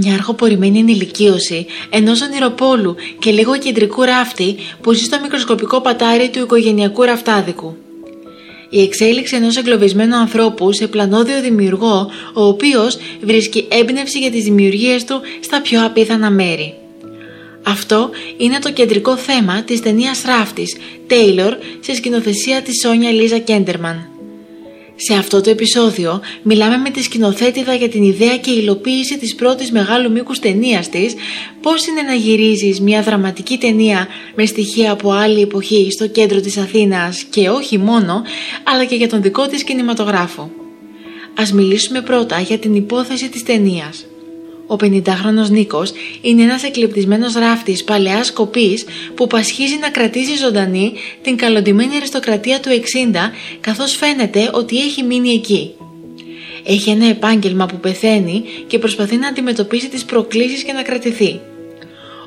Μια 0.00 0.14
αρχοπορημένη 0.14 0.78
ενηλικίωση 0.78 1.66
ενός 1.90 2.22
ονειροπόλου 2.22 2.94
και 3.18 3.30
λίγο 3.30 3.58
κεντρικού 3.58 4.02
ράφτη 4.02 4.56
που 4.80 4.92
ζει 4.92 5.04
στο 5.04 5.20
μικροσκοπικό 5.20 5.80
πατάρι 5.80 6.30
του 6.30 6.38
οικογενειακού 6.38 7.02
ραφτάδικου. 7.02 7.76
Η 8.70 8.82
εξέλιξη 8.82 9.36
ενός 9.36 9.56
εγκλωβισμένου 9.56 10.16
ανθρώπου 10.16 10.72
σε 10.72 10.86
πλανόδιο 10.86 11.40
δημιουργό, 11.40 12.10
ο 12.34 12.44
οποίος 12.44 12.98
βρίσκει 13.20 13.66
έμπνευση 13.70 14.18
για 14.18 14.30
τις 14.30 14.44
δημιουργίες 14.44 15.04
του 15.04 15.20
στα 15.40 15.60
πιο 15.60 15.84
απίθανα 15.84 16.30
μέρη. 16.30 16.74
Αυτό 17.62 18.10
είναι 18.36 18.58
το 18.58 18.72
κεντρικό 18.72 19.16
θέμα 19.16 19.62
της 19.62 19.80
ταινίας 19.80 20.22
ράφτης 20.22 20.76
Taylor 21.08 21.52
σε 21.80 21.94
σκηνοθεσία 21.94 22.62
της 22.62 22.80
Σόνια 22.80 23.10
Λίζα 23.10 23.38
Κέντερμαν. 23.38 24.17
Σε 25.00 25.14
αυτό 25.14 25.40
το 25.40 25.50
επεισόδιο 25.50 26.20
μιλάμε 26.42 26.76
με 26.76 26.90
τη 26.90 27.02
σκηνοθέτηδα 27.02 27.74
για 27.74 27.88
την 27.88 28.02
ιδέα 28.02 28.36
και 28.36 28.50
υλοποίηση 28.50 29.18
της 29.18 29.34
πρώτης 29.34 29.70
μεγάλου 29.70 30.10
μήκους 30.10 30.38
ταινίας 30.38 30.88
της, 30.88 31.14
πώς 31.62 31.86
είναι 31.86 32.02
να 32.02 32.14
γυρίζεις 32.14 32.80
μια 32.80 33.02
δραματική 33.02 33.58
ταινία 33.58 34.06
με 34.34 34.46
στοιχεία 34.46 34.92
από 34.92 35.12
άλλη 35.12 35.40
εποχή 35.40 35.90
στο 35.90 36.08
κέντρο 36.08 36.40
της 36.40 36.56
Αθήνας 36.56 37.22
και 37.22 37.48
όχι 37.48 37.78
μόνο, 37.78 38.22
αλλά 38.64 38.84
και 38.84 38.94
για 38.94 39.08
τον 39.08 39.22
δικό 39.22 39.46
της 39.46 39.64
κινηματογράφο. 39.64 40.50
Ας 41.34 41.52
μιλήσουμε 41.52 42.00
πρώτα 42.00 42.40
για 42.40 42.58
την 42.58 42.74
υπόθεση 42.74 43.28
της 43.28 43.42
ταινίας. 43.42 44.06
Ο 44.70 44.76
50χρονος 44.80 45.50
Νίκος 45.50 45.92
είναι 46.20 46.42
ένας 46.42 46.62
εκλεπτισμένος 46.62 47.34
ράφτης 47.34 47.84
παλαιάς 47.84 48.32
κοπής 48.32 48.84
που 49.14 49.26
πασχίζει 49.26 49.78
να 49.80 49.90
κρατήσει 49.90 50.36
ζωντανή 50.36 50.92
την 51.22 51.36
καλοντημένη 51.36 51.96
αριστοκρατία 51.96 52.60
του 52.60 52.68
60 52.68 53.30
καθώς 53.60 53.96
φαίνεται 53.96 54.50
ότι 54.52 54.78
έχει 54.78 55.02
μείνει 55.02 55.30
εκεί. 55.30 55.70
Έχει 56.64 56.90
ένα 56.90 57.06
επάγγελμα 57.06 57.66
που 57.66 57.76
πεθαίνει 57.76 58.44
και 58.66 58.78
προσπαθεί 58.78 59.16
να 59.16 59.28
αντιμετωπίσει 59.28 59.88
τις 59.88 60.04
προκλήσεις 60.04 60.62
και 60.62 60.72
να 60.72 60.82
κρατηθεί. 60.82 61.40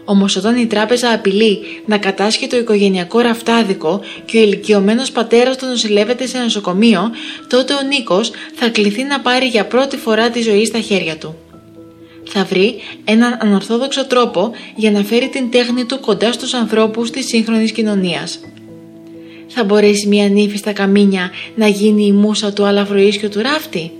Όμως, 0.06 0.36
όταν 0.36 0.58
η 0.58 0.66
τράπεζα 0.66 1.12
απειλεί 1.12 1.60
να 1.86 1.98
κατάσχει 1.98 2.48
το 2.48 2.58
οικογενειακό 2.58 3.20
ραφτάδικο 3.20 4.02
και 4.26 4.38
ο 4.38 4.42
ηλικιωμένος 4.42 5.12
πατέρας 5.12 5.58
του 5.58 5.66
νοσηλεύεται 5.66 6.28
σε 6.28 6.38
νοσοκομείο, 6.38 7.12
τότε 7.48 7.74
ο 7.74 7.82
Νίκος 7.82 8.32
θα 8.56 8.70
κληθεί 8.70 9.04
να 9.04 9.20
πάρει 9.20 9.46
για 9.46 9.66
πρώτη 9.66 9.98
φορά 9.98 10.30
τη 10.30 10.42
ζωή 10.42 10.66
στα 10.66 10.80
χέρια 10.80 11.18
του 11.18 11.36
θα 12.34 12.44
βρει 12.44 12.76
έναν 13.06 13.38
ανορθόδοξο 13.42 14.06
τρόπο 14.08 14.52
για 14.76 14.92
να 14.92 15.04
φέρει 15.04 15.30
την 15.30 15.52
τέχνη 15.52 15.86
του 15.86 16.00
κοντά 16.00 16.32
στους 16.32 16.54
ανθρώπους 16.54 17.10
της 17.10 17.26
σύγχρονης 17.26 17.72
κοινωνίας. 17.72 18.40
Θα 19.48 19.64
μπορέσει 19.64 20.08
μια 20.08 20.30
νύφη 20.30 20.58
στα 20.58 20.72
καμίνια 20.72 21.32
να 21.56 21.68
γίνει 21.68 22.06
η 22.06 22.12
μουσα 22.12 22.54
του 22.54 22.66
αλαφροίσιου 22.66 23.30
του 23.30 23.42
ράφτη. 23.42 23.92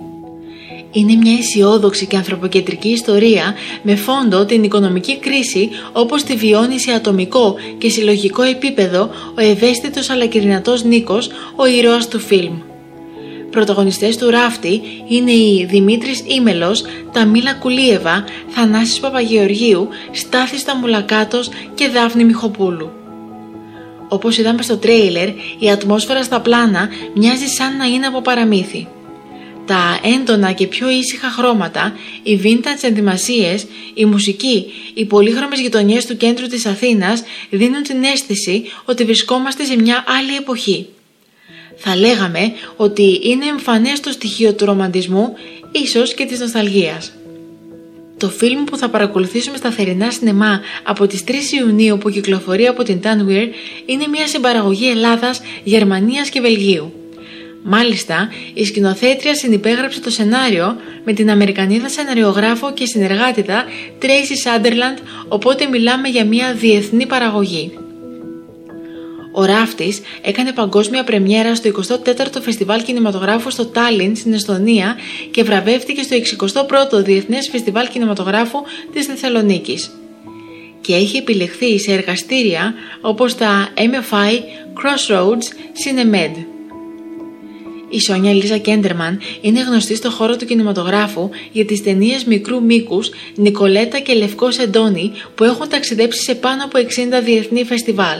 Είναι 0.92 1.14
μια 1.14 1.32
αισιόδοξη 1.32 2.06
και 2.06 2.16
ανθρωποκεντρική 2.16 2.88
ιστορία 2.88 3.54
με 3.82 3.96
φόντο 3.96 4.44
την 4.44 4.62
οικονομική 4.62 5.18
κρίση 5.18 5.68
όπως 5.92 6.22
τη 6.22 6.36
βιώνει 6.36 6.80
σε 6.80 6.92
ατομικό 6.92 7.54
και 7.78 7.88
συλλογικό 7.88 8.42
επίπεδο 8.42 9.10
ο 9.38 9.40
ευαίσθητος 9.40 10.10
αλλά 10.10 10.26
και 10.26 10.40
δυνατός 10.40 10.84
Νίκος, 10.84 11.30
ο 11.56 11.66
ήρωας 11.66 12.08
του 12.08 12.18
φιλμ. 12.18 12.71
Πρωταγωνιστές 13.52 14.16
του 14.16 14.30
ράφτη 14.30 14.82
είναι 15.08 15.32
οι 15.32 15.66
Δημήτρης 15.70 16.24
Ήμελος, 16.26 16.84
Ταμίλα 17.12 17.54
Κουλίεβα, 17.54 18.24
Θανάσης 18.48 19.00
Παπαγεωργίου, 19.00 19.88
Στάθης 20.10 20.60
Σταμουλακάτος 20.60 21.48
και 21.74 21.88
Δάφνη 21.88 22.24
Μιχοπούλου. 22.24 22.90
Όπως 24.08 24.38
είδαμε 24.38 24.62
στο 24.62 24.76
τρέιλερ, 24.76 25.28
η 25.58 25.70
ατμόσφαιρα 25.72 26.22
στα 26.22 26.40
πλάνα 26.40 26.88
μοιάζει 27.14 27.46
σαν 27.46 27.76
να 27.76 27.84
είναι 27.84 28.06
από 28.06 28.20
παραμύθι. 28.20 28.88
Τα 29.66 30.00
έντονα 30.02 30.52
και 30.52 30.66
πιο 30.66 30.90
ήσυχα 30.90 31.28
χρώματα, 31.28 31.92
οι 32.22 32.40
vintage 32.44 32.82
ενδυμασίες, 32.82 33.66
η 33.94 34.04
μουσική, 34.04 34.66
οι 34.94 35.04
πολύχρωμες 35.04 35.60
γειτονιές 35.60 36.06
του 36.06 36.16
κέντρου 36.16 36.46
της 36.46 36.66
Αθήνας 36.66 37.22
δίνουν 37.50 37.82
την 37.82 38.04
αίσθηση 38.04 38.64
ότι 38.84 39.04
βρισκόμαστε 39.04 39.64
σε 39.64 39.76
μια 39.76 40.04
άλλη 40.18 40.36
εποχή 40.36 40.86
θα 41.84 41.96
λέγαμε 41.96 42.52
ότι 42.76 43.20
είναι 43.22 43.46
εμφανές 43.46 44.00
το 44.00 44.10
στοιχείο 44.10 44.54
του 44.54 44.64
ρομαντισμού, 44.64 45.34
ίσως 45.72 46.14
και 46.14 46.24
της 46.24 46.40
νοσταλγίας. 46.40 47.12
Το 48.16 48.28
φιλμ 48.28 48.64
που 48.64 48.76
θα 48.76 48.88
παρακολουθήσουμε 48.88 49.56
στα 49.56 49.70
θερινά 49.70 50.10
σινεμά 50.10 50.60
από 50.82 51.06
τις 51.06 51.24
3 51.24 51.32
Ιουνίου 51.60 51.98
που 51.98 52.10
κυκλοφορεί 52.10 52.66
από 52.66 52.82
την 52.82 53.00
Tanweer 53.02 53.48
είναι 53.86 54.06
μια 54.10 54.26
συμπαραγωγή 54.26 54.88
Ελλάδας, 54.90 55.40
Γερμανίας 55.64 56.28
και 56.28 56.40
Βελγίου. 56.40 56.92
Μάλιστα, 57.62 58.28
η 58.54 58.64
σκηνοθέτρια 58.64 59.34
συνυπέγραψε 59.34 60.00
το 60.00 60.10
σενάριο 60.10 60.76
με 61.04 61.12
την 61.12 61.30
Αμερικανίδα 61.30 61.88
σεναριογράφο 61.88 62.72
και 62.72 62.86
συνεργάτητα 62.86 63.64
Tracy 64.02 64.48
Sunderland, 64.48 64.98
οπότε 65.28 65.66
μιλάμε 65.66 66.08
για 66.08 66.24
μια 66.24 66.54
διεθνή 66.54 67.06
παραγωγή. 67.06 67.72
Ο 69.32 69.44
Ράφτης 69.44 70.00
έκανε 70.22 70.52
παγκόσμια 70.52 71.04
πρεμιέρα 71.04 71.54
στο 71.54 71.70
24ο 71.70 72.40
Φεστιβάλ 72.42 72.82
Κινηματογράφου 72.82 73.50
στο 73.50 73.66
Τάλιν 73.66 74.16
στην 74.16 74.32
Εστονία 74.32 74.96
και 75.30 75.42
βραβεύτηκε 75.42 76.02
στο 76.02 76.16
61ο 76.46 77.04
Διεθνές 77.04 77.48
Φεστιβάλ 77.48 77.88
Κινηματογράφου 77.88 78.58
της 78.92 79.06
Θεσσαλονίκης. 79.06 79.90
Και 80.80 80.94
έχει 80.94 81.16
επιλεχθεί 81.16 81.78
σε 81.78 81.92
εργαστήρια 81.92 82.74
όπως 83.00 83.34
τα 83.34 83.68
MFI 83.76 84.32
Crossroads 84.82 85.46
Cinemed. 85.84 86.44
Η 87.90 88.00
Σόνια 88.00 88.32
Λίζα 88.32 88.56
Κέντερμαν 88.56 89.20
είναι 89.40 89.60
γνωστή 89.60 89.94
στο 89.94 90.10
χώρο 90.10 90.36
του 90.36 90.44
κινηματογράφου 90.44 91.30
για 91.52 91.64
τις 91.64 91.82
ταινίες 91.82 92.24
μικρού 92.24 92.62
μήκους 92.64 93.10
Νικολέτα 93.34 93.98
και 93.98 94.14
Λευκός 94.14 94.54
Σεντόνι 94.54 95.12
που 95.34 95.44
έχουν 95.44 95.68
ταξιδέψει 95.68 96.22
σε 96.22 96.34
πάνω 96.34 96.64
από 96.64 96.78
60 96.78 97.22
διεθνή 97.24 97.64
φεστιβάλ. 97.64 98.18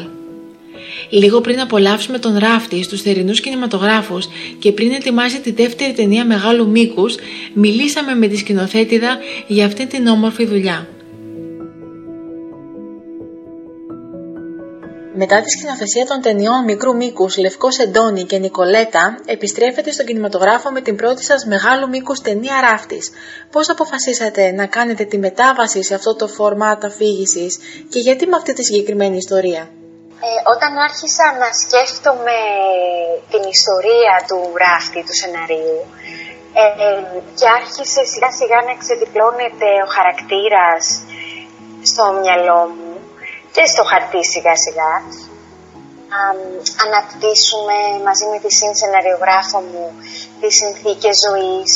Λίγο 1.14 1.40
πριν 1.40 1.60
απολαύσουμε 1.60 2.18
τον 2.18 2.38
ράφτη 2.38 2.82
στους 2.82 3.02
θερινούς 3.02 3.40
κινηματογράφους 3.40 4.28
και 4.58 4.72
πριν 4.72 4.92
ετοιμάσει 4.92 5.40
τη 5.40 5.52
δεύτερη 5.52 5.92
ταινία 5.92 6.24
μεγάλου 6.24 6.68
μήκους, 6.68 7.16
μιλήσαμε 7.54 8.14
με 8.14 8.26
τη 8.26 8.36
σκηνοθέτηδα 8.36 9.18
για 9.46 9.66
αυτή 9.66 9.86
την 9.86 10.06
όμορφη 10.06 10.46
δουλειά. 10.46 10.88
Μετά 15.14 15.40
τη 15.40 15.50
σκηνοθεσία 15.50 16.06
των 16.06 16.20
ταινιών 16.20 16.64
μικρού 16.64 16.96
μήκους 16.96 17.36
Λευκός 17.36 17.78
Εντόνι 17.78 18.22
και 18.22 18.38
Νικολέτα, 18.38 19.20
επιστρέφετε 19.26 19.92
στον 19.92 20.06
κινηματογράφο 20.06 20.70
με 20.70 20.80
την 20.80 20.96
πρώτη 20.96 21.24
σας 21.24 21.44
μεγάλου 21.46 21.88
μήκους 21.88 22.20
ταινία 22.20 22.60
ράφτης. 22.60 23.10
Πώς 23.50 23.70
αποφασίσατε 23.70 24.52
να 24.52 24.66
κάνετε 24.66 25.04
τη 25.04 25.18
μετάβαση 25.18 25.82
σε 25.82 25.94
αυτό 25.94 26.14
το 26.14 26.28
φορμάτ 26.28 26.84
αφήγησης 26.84 27.58
και 27.88 27.98
γιατί 27.98 28.26
με 28.26 28.36
αυτή 28.36 28.52
τη 28.52 28.64
συγκεκριμένη 28.64 29.16
ιστορία; 29.16 29.70
Ε, 30.26 30.30
όταν 30.54 30.72
άρχισα 30.88 31.26
να 31.42 31.48
σκέφτομαι 31.62 32.38
την 33.32 33.42
ιστορία 33.56 34.14
του 34.28 34.38
ράφτη, 34.64 35.00
του 35.06 35.16
σεναρίου, 35.20 35.80
ε, 36.60 36.64
και 37.38 37.46
άρχισε 37.58 38.00
σιγά 38.12 38.30
σιγά 38.38 38.58
να 38.68 38.74
ξεδιπλώνεται 38.82 39.68
ο 39.86 39.88
χαρακτήρας 39.96 40.84
στο 41.90 42.04
μυαλό 42.20 42.60
μου 42.74 42.92
και 43.54 43.64
στο 43.72 43.82
χαρτί 43.90 44.22
σιγά 44.32 44.54
σιγά, 44.64 44.92
να 46.12 46.20
αναπτύσσουμε 46.84 47.78
μαζί 48.06 48.26
με 48.32 48.38
τη 48.42 48.50
συνσεναριογράφο 48.60 49.58
μου 49.70 49.86
τις 50.40 50.54
συνθήκες 50.60 51.16
ζωής 51.26 51.70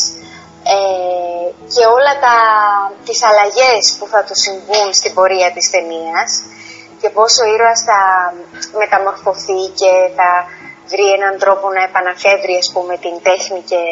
ε, 0.75 1.47
και 1.73 1.83
όλα 1.97 2.13
τα, 2.25 2.37
τις 3.07 3.21
αλλαγές 3.29 3.83
που 3.99 4.07
θα 4.13 4.21
του 4.27 4.37
συμβούν 4.45 4.89
στην 4.99 5.15
πορεία 5.17 5.49
της 5.57 5.67
ταινίας 5.71 6.31
και 7.07 7.19
πώς 7.21 7.33
ο 7.43 7.45
ήρωας 7.55 7.81
θα 7.91 8.01
μεταμορφωθεί 8.83 9.61
και 9.81 9.93
θα 10.19 10.31
βρει 10.93 11.07
έναν 11.19 11.35
τρόπο 11.43 11.67
να 11.77 11.83
επαναφεύρει 11.89 12.57
ας 12.63 12.69
πούμε 12.75 12.95
την 13.05 13.15
τέχνη 13.29 13.61
και 13.71 13.83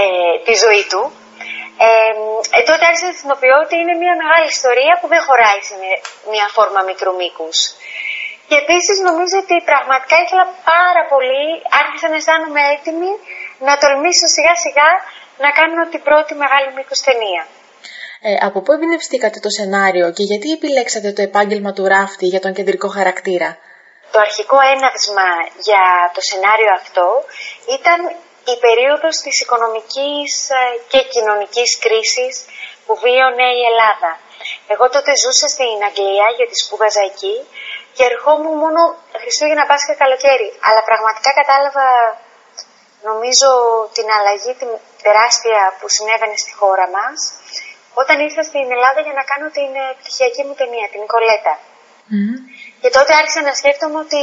ε, 0.00 0.04
τη 0.46 0.54
ζωή 0.64 0.84
του. 0.90 1.02
Ε, 1.86 2.12
ε, 2.56 2.60
τότε 2.68 2.82
άρχισα 2.88 3.06
να 3.10 3.14
συνειδητοποιώ 3.16 3.56
ότι 3.64 3.74
είναι 3.80 3.94
μια 4.02 4.14
μεγάλη 4.22 4.46
ιστορία 4.56 4.94
που 5.00 5.06
δεν 5.12 5.22
χωράει 5.26 5.60
σε 5.68 5.74
μια 6.32 6.46
φόρμα 6.54 6.80
μικρού 6.90 7.12
μήκους. 7.20 7.58
Και 8.48 8.56
επίσης 8.62 8.96
νομίζω 9.08 9.36
ότι 9.44 9.56
πραγματικά 9.70 10.16
ήθελα 10.24 10.46
πάρα 10.72 11.02
πολύ, 11.12 11.44
άρχισα 11.80 12.06
να 12.12 12.16
αισθάνομαι 12.20 12.62
έτοιμη 12.74 13.12
να 13.66 13.72
τολμήσω 13.82 14.26
σιγά 14.36 14.54
σιγά 14.64 14.90
να 15.44 15.48
κάνω 15.58 15.82
την 15.92 16.02
πρώτη 16.08 16.32
μεγάλη 16.42 16.68
μήκος 16.76 17.00
ταινία. 17.06 17.42
Ε, 18.28 18.34
από 18.48 18.58
πού 18.62 18.70
εμπνευστήκατε 18.72 19.38
το 19.46 19.50
σενάριο 19.58 20.06
και 20.16 20.24
γιατί 20.30 20.48
επιλέξατε 20.58 21.10
το 21.16 21.22
επάγγελμα 21.28 21.72
του 21.76 21.84
ράφτη 21.94 22.26
για 22.32 22.42
τον 22.44 22.52
κεντρικό 22.56 22.88
χαρακτήρα; 22.98 23.48
Το 24.12 24.18
αρχικό 24.26 24.58
έναυσμα 24.74 25.28
για 25.68 25.84
το 26.14 26.20
σενάριο 26.30 26.70
αυτό 26.80 27.06
ήταν 27.78 27.98
η 28.52 28.54
περίοδος 28.64 29.14
της 29.24 29.36
οικονομικής 29.42 30.30
ε, 30.60 30.62
και 30.90 31.00
κοινωνικής 31.14 31.70
κρίσης 31.84 32.34
που 32.84 32.94
βίωνε 33.04 33.48
η 33.60 33.62
Ελλάδα. 33.70 34.10
Εγώ 34.72 34.84
τότε 34.94 35.10
ζούσα 35.22 35.46
στην 35.54 35.78
Αγγλία 35.88 36.28
γιατί 36.38 36.54
σπούδαζα 36.62 37.02
εκεί 37.10 37.36
και 37.96 38.04
ερχόμουν 38.10 38.56
μόνο 38.64 38.80
Χριστούγεννα, 39.22 39.64
Πάσχα, 39.70 39.94
καλοκαίρι. 40.02 40.48
Αλλά 40.66 40.80
πραγματικά 40.88 41.30
κατάλαβα, 41.40 41.86
νομίζω, 43.08 43.48
την 43.96 44.06
αλλαγή 44.16 44.52
την 44.60 44.70
τεράστια 45.04 45.60
που 45.78 45.86
συνέβαινε 45.94 46.36
στη 46.42 46.52
χώρα 46.60 46.86
μας 46.96 47.18
όταν 48.02 48.16
ήρθα 48.26 48.42
στην 48.50 48.66
Ελλάδα 48.76 49.00
για 49.06 49.14
να 49.18 49.24
κάνω 49.30 49.48
την 49.58 49.70
ε, 49.82 49.86
πτυχιακή 49.98 50.42
μου 50.46 50.54
ταινία, 50.60 50.86
την 50.92 51.00
Νικολέτα. 51.04 51.54
Και 52.80 52.90
τότε 52.96 53.12
άρχισα 53.20 53.42
να 53.48 53.52
σκέφτομαι 53.60 53.98
ότι 54.06 54.22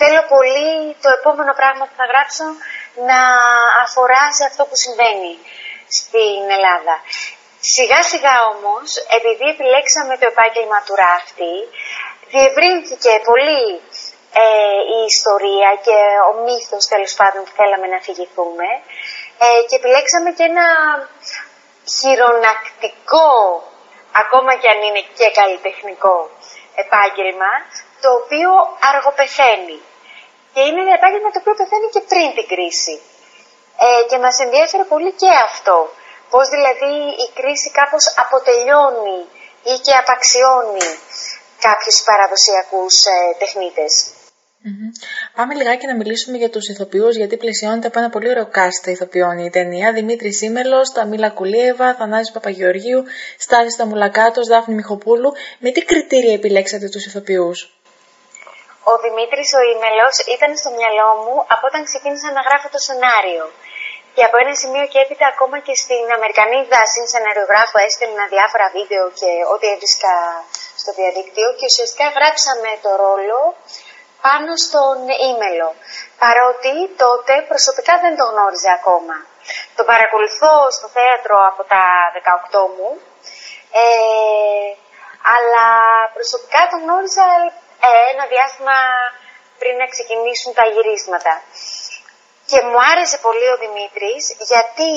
θέλω 0.00 0.22
πολύ 0.34 0.70
το 1.04 1.08
επόμενο 1.18 1.52
πράγμα 1.60 1.84
που 1.88 1.96
θα 2.00 2.06
γράψω 2.12 2.46
να 3.10 3.20
αφορά 3.84 4.24
σε 4.38 4.44
αυτό 4.50 4.62
που 4.68 4.76
συμβαίνει 4.84 5.34
στην 5.98 6.42
Ελλάδα. 6.56 6.94
Σιγά 7.74 8.00
σιγά 8.12 8.36
όμως, 8.54 8.86
επειδή 9.18 9.46
επιλέξαμε 9.54 10.14
το 10.20 10.26
επάγγελμα 10.32 10.78
του 10.86 10.94
ράφτη, 11.04 11.54
διευρύνθηκε 12.32 13.12
πολύ 13.30 13.64
ε, 14.42 14.78
η 14.96 14.98
ιστορία 15.12 15.70
και 15.86 15.98
ο 16.28 16.32
μύθος 16.46 16.84
τέλος 16.92 17.12
πάντων 17.20 17.40
που 17.44 17.54
θέλαμε 17.58 17.86
να 17.92 17.98
αφηγηθούμε 18.02 18.68
ε, 19.44 19.46
και 19.68 19.76
επιλέξαμε 19.80 20.30
και 20.36 20.44
ένα 20.52 20.66
χειρονακτικό, 21.96 23.30
ακόμα 24.22 24.52
και 24.60 24.68
αν 24.72 24.80
είναι 24.86 25.02
και 25.18 25.28
καλλιτεχνικό 25.38 26.16
επάγγελμα, 26.82 27.52
το 28.02 28.08
οποίο 28.20 28.50
αργοπεθαίνει. 28.90 29.78
Και 30.52 30.62
είναι 30.66 30.80
ένα 30.84 30.94
επάγγελμα 30.98 31.30
το 31.30 31.38
οποίο 31.42 31.54
πεθαίνει 31.60 31.88
και 31.94 32.02
πριν 32.10 32.28
την 32.36 32.46
κρίση. 32.52 32.96
Ε, 33.84 34.02
και 34.08 34.18
μας 34.24 34.36
ενδιαφέρει 34.44 34.84
πολύ 34.84 35.12
και 35.20 35.30
αυτό. 35.48 35.76
Πώς 36.32 36.46
δηλαδή 36.54 36.94
η 37.24 37.26
κρίση 37.38 37.68
κάπως 37.70 38.04
αποτελειώνει 38.22 39.20
ή 39.72 39.74
και 39.84 39.94
απαξιώνει 40.02 40.88
κάποιους 41.66 41.96
παραδοσιακούς 42.08 42.94
ε, 43.04 43.16
τεχνητες 43.38 43.94
Πάμε 45.38 45.54
λιγάκι 45.54 45.86
να 45.86 45.96
μιλήσουμε 46.00 46.36
για 46.42 46.50
τους 46.54 46.68
ηθοποιούς, 46.72 47.14
γιατί 47.20 47.36
πλαισιώνεται 47.42 47.86
από 47.90 47.98
ένα 48.02 48.10
πολύ 48.14 48.28
ωραίο 48.32 48.48
cast 48.56 48.84
ηθοποιών 48.94 49.36
η 49.38 49.50
ταινία. 49.50 49.88
Δημήτρη 49.98 50.30
Σίμελος, 50.38 50.86
Ταμίλα 50.96 51.30
Κουλίεβα, 51.38 51.88
Θανάσης 51.98 52.32
Παπαγεωργίου, 52.36 53.00
Στάρης 53.44 53.76
Ταμουλακάτος, 53.78 54.46
Δάφνη 54.52 54.74
Μιχοπούλου. 54.80 55.30
Με 55.64 55.70
τι 55.74 55.80
κριτήρια 55.90 56.34
επιλέξατε 56.40 56.86
τους 56.92 57.04
ηθοποιούς; 57.08 57.58
Ο 58.90 58.94
Δημήτρης 59.04 59.48
ο 59.58 59.60
Ήμελος 59.72 60.14
ήταν 60.36 60.50
στο 60.60 60.70
μυαλό 60.78 61.10
μου 61.22 61.36
από 61.54 61.64
όταν 61.70 61.80
ξεκίνησα 61.88 62.28
να 62.36 62.42
γράφω 62.46 62.66
το 62.74 62.80
σενάριο. 62.86 63.44
Και 64.14 64.22
από 64.28 64.36
ένα 64.42 64.54
σημείο 64.62 64.84
και 64.92 64.98
έπειτα 65.04 65.26
ακόμα 65.34 65.56
και 65.66 65.74
στην 65.82 66.04
Αμερικανίδα 66.16 66.80
σεναριογράφο 67.12 67.76
έστελνα 67.86 68.24
διάφορα 68.34 68.66
βίντεο 68.76 69.04
και 69.20 69.30
ό,τι 69.52 69.66
έβρισκα 69.72 70.14
στο 70.80 70.90
διαδίκτυο 70.98 71.48
και 71.58 71.66
ουσιαστικά 71.70 72.06
γράψαμε 72.16 72.70
το 72.84 72.90
ρόλο 73.04 73.38
πάνω 74.26 74.52
στον 74.66 74.96
ήμελο. 75.30 75.68
Παρότι 76.22 76.72
τότε 77.02 77.32
προσωπικά 77.50 77.94
δεν 78.04 78.14
το 78.18 78.24
γνώριζα 78.30 78.72
ακόμα. 78.80 79.16
Το 79.76 79.82
παρακολουθώ 79.90 80.54
στο 80.76 80.88
θέατρο 80.96 81.36
από 81.50 81.62
τα 81.72 81.84
18 82.52 82.76
μου, 82.76 82.90
ε, 83.84 84.68
αλλά 85.34 85.66
προσωπικά 86.16 86.60
το 86.70 86.76
γνώριζα 86.82 87.26
ε, 87.86 87.88
ένα 88.12 88.24
διάστημα 88.32 88.78
πριν 89.60 89.74
να 89.82 89.86
ξεκινήσουν 89.94 90.52
τα 90.58 90.64
γυρίσματα. 90.72 91.34
Και 92.50 92.58
μου 92.68 92.78
άρεσε 92.90 93.16
πολύ 93.26 93.48
ο 93.54 93.56
Δημήτρης 93.64 94.24
γιατί 94.50 94.92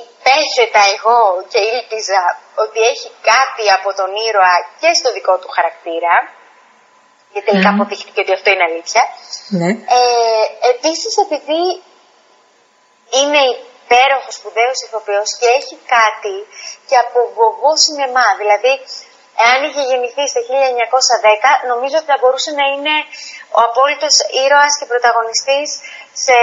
υπέθετα 0.00 0.82
εγώ 0.94 1.20
και 1.50 1.60
ήλπιζα 1.70 2.22
ότι 2.62 2.78
έχει 2.92 3.08
κάτι 3.30 3.64
από 3.76 3.88
τον 3.98 4.10
ήρωα 4.26 4.56
και 4.80 4.90
στο 4.98 5.08
δικό 5.16 5.34
του 5.38 5.50
χαρακτήρα 5.56 6.14
και 7.34 7.42
τελικά 7.46 7.70
mm. 7.70 7.76
αποδείχτηκε 7.76 8.20
ότι 8.24 8.32
αυτό 8.38 8.48
είναι 8.52 8.66
αλήθεια. 8.70 9.02
Ναι. 9.60 9.70
Ε, 9.98 10.44
επίσης 10.72 11.12
επειδή 11.26 11.62
είναι 13.18 13.42
υπέροχο 13.84 14.30
σπουδαίος 14.38 14.78
ηθοποιός 14.84 15.30
και 15.38 15.48
έχει 15.58 15.76
κάτι 15.96 16.36
και 16.88 16.96
από 17.04 17.18
βοβό 17.36 17.72
σινεμά. 17.84 18.28
Δηλαδή, 18.40 18.72
εάν 19.44 19.58
είχε 19.66 19.82
γεννηθεί 19.90 20.24
στο 20.32 20.40
1910, 20.48 21.70
νομίζω 21.72 21.96
ότι 22.00 22.08
θα 22.12 22.18
μπορούσε 22.20 22.50
να 22.60 22.64
είναι 22.72 22.94
ο 23.56 23.60
απόλυτος 23.68 24.14
ήρωας 24.44 24.72
και 24.78 24.90
πρωταγωνιστής 24.92 25.68
σε 26.24 26.36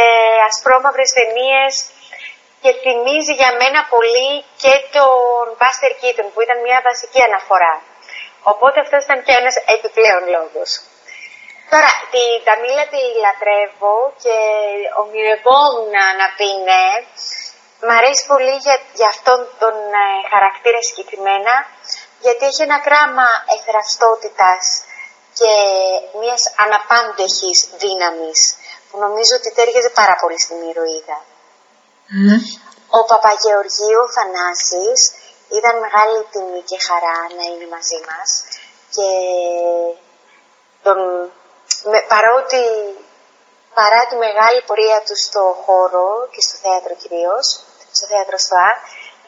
ασπρόμαυρες 0.50 1.10
ταινίες 1.18 1.74
και 2.62 2.72
θυμίζει 2.84 3.34
για 3.42 3.52
μένα 3.62 3.80
πολύ 3.94 4.30
και 4.62 4.74
τον 4.96 5.44
Buster 5.62 5.92
Keaton 6.00 6.28
που 6.34 6.42
ήταν 6.46 6.58
μια 6.68 6.80
βασική 6.88 7.22
αναφορά. 7.30 7.74
Οπότε 8.44 8.78
αυτός 8.80 9.04
ήταν 9.04 9.24
και 9.26 9.34
ένας 9.42 9.56
επιπλέον 9.76 10.24
λόγος. 10.36 10.70
Τώρα, 11.72 11.92
την 12.14 12.34
Ταμίλα 12.46 12.86
τη 12.94 13.02
λατρεύω 13.24 13.98
και 14.24 14.38
ονειρευόμουν 15.02 15.94
να 16.22 16.28
πει 16.38 16.50
ναι. 16.68 16.86
Μ' 17.86 17.96
αρέσει 18.00 18.24
πολύ 18.32 18.56
για, 18.66 18.78
για 19.00 19.10
αυτόν 19.16 19.40
τον 19.62 19.76
ε, 20.04 20.06
χαρακτήρα 20.32 20.82
συγκεκριμένα, 20.88 21.54
γιατί 22.26 22.44
έχει 22.50 22.62
ένα 22.70 22.80
κράμα 22.88 23.28
εθραστότητας 23.56 24.62
και 25.40 25.54
μιας 26.20 26.44
αναπάντεχης 26.64 27.60
δύναμης, 27.84 28.40
που 28.88 28.98
νομίζω 29.06 29.34
ότι 29.40 29.50
τέριαζε 29.58 29.92
πάρα 30.02 30.16
πολύ 30.22 30.40
στην 30.46 30.58
ηρωίδα. 30.70 31.18
Ο 32.98 33.00
Παπαγεωργίου 33.12 34.04
Θανάσης 34.16 35.00
ήταν 35.60 35.74
μεγάλη 35.86 36.20
τιμή 36.32 36.62
και 36.70 36.78
χαρά 36.88 37.20
να 37.38 37.44
είναι 37.52 37.68
μαζί 37.76 38.00
μας 38.10 38.30
και 38.96 39.10
τον, 40.86 41.00
με, 41.90 42.00
παρότι 42.14 42.62
παρά 43.74 44.02
τη 44.10 44.16
μεγάλη 44.16 44.62
πορεία 44.68 45.00
του 45.06 45.16
στο 45.26 45.44
χώρο 45.66 46.08
και 46.34 46.42
στο 46.42 46.56
θέατρο 46.64 46.94
κυρίως, 47.02 47.46
στο 47.98 48.06
θέατρο 48.12 48.38
στο 48.38 48.56
ΑΡ, 48.70 48.78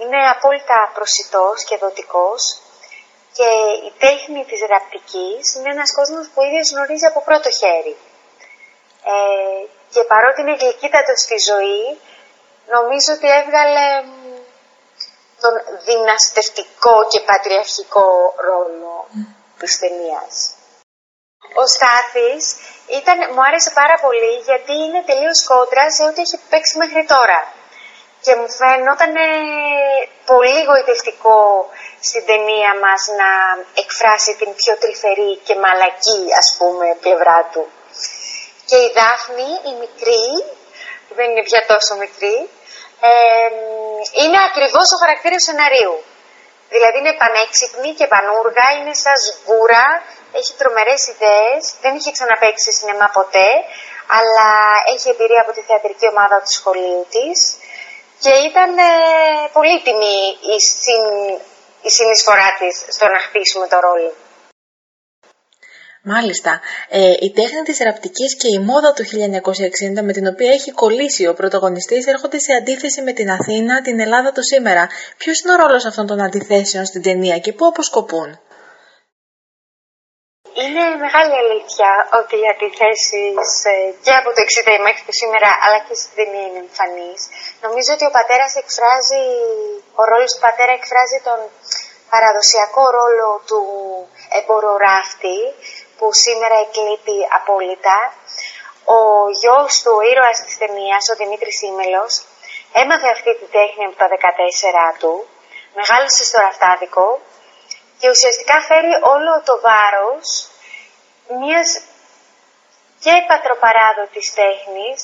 είναι 0.01 0.19
απόλυτα 0.35 0.91
προσιτός 0.93 1.63
και 1.63 1.77
δοτικός 1.77 2.41
και 3.37 3.49
η 3.87 3.91
τέχνη 4.03 4.41
της 4.49 4.59
ραπτικής 4.73 5.55
είναι 5.55 5.69
ένας 5.75 5.91
κόσμος 5.97 6.25
που 6.27 6.39
ο 6.41 6.45
ίδιος 6.49 6.71
γνωρίζει 6.73 7.05
από 7.05 7.21
πρώτο 7.27 7.49
χέρι. 7.59 7.95
Ε, 9.13 9.59
και 9.93 10.01
παρότι 10.11 10.41
είναι 10.41 10.55
γλυκύτατος 10.61 11.19
στη 11.25 11.37
ζωή, 11.49 11.83
νομίζω 12.75 13.09
ότι 13.17 13.27
έβγαλε 13.39 13.85
τον 15.43 15.55
δυναστευτικό 15.89 16.95
και 17.11 17.19
πατριαρχικό 17.29 18.07
ρόλο 18.49 18.93
mm. 19.07 19.25
της 19.59 19.79
ταινίας. 19.81 20.33
Ο 21.61 21.63
Στάθης 21.75 22.45
ήταν, 22.99 23.17
μου 23.33 23.41
άρεσε 23.47 23.71
πάρα 23.81 23.97
πολύ 24.05 24.33
γιατί 24.49 24.73
είναι 24.85 25.01
τελείως 25.09 25.39
κόντρα 25.49 25.83
σε 25.95 26.03
ό,τι 26.09 26.19
έχει 26.25 26.37
παίξει 26.49 26.77
μέχρι 26.83 27.03
τώρα. 27.13 27.39
Και 28.23 28.33
μου 28.39 28.49
φαίνονταν 28.59 29.13
πολύ 30.31 30.59
γοητευτικό 30.69 31.39
στην 32.07 32.23
ταινία 32.29 32.71
μας 32.83 33.01
να 33.21 33.31
εκφράσει 33.81 34.31
την 34.39 34.51
πιο 34.59 34.73
τρυφερή 34.81 35.31
και 35.45 35.55
μαλακή, 35.63 36.21
ας 36.41 36.47
πούμε, 36.57 36.87
πλευρά 37.03 37.39
του. 37.51 37.63
Και 38.69 38.77
η 38.85 38.89
Δάφνη, 38.97 39.49
η 39.71 39.73
μικρή, 39.83 40.27
που 41.05 41.13
δεν 41.17 41.27
είναι 41.29 41.47
πια 41.49 41.61
τόσο 41.71 41.93
μικρή, 42.03 42.37
είναι 44.21 44.39
ακριβώς 44.49 44.87
ο 44.95 44.97
χαρακτήρας 45.01 45.39
του 45.41 45.49
σεναρίου. 45.49 45.95
Δηλαδή 46.73 46.97
είναι 47.01 47.13
πανέξυπνη 47.21 47.89
και 47.99 48.07
πανούργα, 48.13 48.67
είναι 48.77 48.93
σαν 49.03 49.17
σγούρα, 49.25 49.85
έχει 50.39 50.51
τρομερές 50.59 51.01
ιδέες, 51.13 51.61
δεν 51.83 51.93
είχε 51.97 52.11
ξαναπαίξει 52.17 52.69
σινεμά 52.77 53.07
ποτέ, 53.17 53.49
αλλά 54.17 54.49
έχει 54.93 55.07
εμπειρία 55.13 55.41
από 55.45 55.51
τη 55.55 55.61
θεατρική 55.67 56.07
ομάδα 56.13 56.37
του 56.43 56.51
σχολείου 56.57 57.05
της 57.13 57.37
και 58.23 58.33
ήταν 58.49 58.69
ε, 58.77 58.91
πολύτιμη 59.55 60.17
η, 60.53 60.55
συν, 60.59 61.03
η 61.87 61.89
συνεισφορά 61.97 62.49
της 62.59 62.75
στο 62.95 63.05
να 63.13 63.19
χτίσουμε 63.25 63.67
το 63.73 63.77
ρόλο. 63.87 64.11
Μάλιστα. 66.05 66.61
Ε, 66.89 67.13
η 67.19 67.31
τέχνη 67.31 67.61
της 67.61 67.77
ραπτικής 67.79 68.35
και 68.35 68.47
η 68.47 68.59
μόδα 68.59 68.93
του 68.93 69.03
1960 69.05 70.01
με 70.03 70.13
την 70.13 70.27
οποία 70.27 70.51
έχει 70.51 70.71
κολλήσει 70.71 71.27
ο 71.27 71.33
πρωταγωνιστής 71.33 72.07
έρχονται 72.07 72.39
σε 72.39 72.53
αντίθεση 72.53 73.01
με 73.01 73.13
την 73.13 73.29
Αθήνα, 73.31 73.81
την 73.81 73.99
Ελλάδα 73.99 74.31
του 74.31 74.43
σήμερα. 74.43 74.89
Ποιος 75.17 75.39
είναι 75.39 75.53
ο 75.53 75.55
ρόλος 75.55 75.85
αυτών 75.85 76.07
των 76.07 76.21
αντιθέσεων 76.21 76.85
στην 76.85 77.01
ταινία 77.01 77.37
και 77.39 77.53
πού 77.53 77.65
αποσκοπούν; 77.65 78.39
είναι 80.61 80.83
μεγάλη 81.05 81.35
αλήθεια 81.43 81.89
ότι 82.19 82.35
οι 82.41 82.47
αντιθέσεις 82.53 83.47
ε, 83.73 83.75
και 84.05 84.13
από 84.19 84.29
το 84.35 84.41
60 84.41 84.87
μέχρι 84.87 85.03
το 85.07 85.13
σήμερα, 85.21 85.49
αλλά 85.63 85.79
και 85.85 85.95
στην 86.01 86.13
ταινία 86.19 86.45
είναι 86.47 86.61
εμφανείς. 86.67 87.19
Νομίζω 87.65 87.89
ότι 87.95 88.05
ο 88.09 88.13
πατέρας 88.17 88.51
εκφράζει, 88.61 89.23
ο 89.99 90.01
ρόλος 90.09 90.31
του 90.33 90.41
πατέρα 90.45 90.73
εκφράζει 90.79 91.17
τον 91.27 91.39
παραδοσιακό 92.13 92.83
ρόλο 92.99 93.29
του 93.49 93.61
εμποροράφτη, 94.39 95.39
που 95.97 96.13
σήμερα 96.13 96.55
εκλείπει 96.65 97.17
απόλυτα. 97.39 97.97
Ο 98.95 98.99
γιος 99.39 99.81
του, 99.81 99.91
ο 99.99 100.01
ήρωας 100.11 100.37
της 100.45 100.57
ταινίας, 100.57 101.03
ο 101.11 101.15
Δημήτρης 101.21 101.61
Ήμελος, 101.61 102.13
έμαθε 102.81 103.07
αυτή 103.15 103.31
τη 103.39 103.45
τέχνη 103.55 103.83
από 103.85 103.97
τα 104.01 104.07
14 104.07 104.97
του, 104.99 105.13
μεγάλωσε 105.77 106.23
στο 106.23 106.37
ραφτάδικο 106.45 107.07
και 107.99 108.09
ουσιαστικά 108.09 108.55
φέρει 108.67 108.93
όλο 109.13 109.33
το 109.47 109.53
βάρος 109.67 110.27
μιας 111.39 111.69
και 113.03 113.13
πατροπαράδοτης 113.27 114.33
τέχνης, 114.39 114.99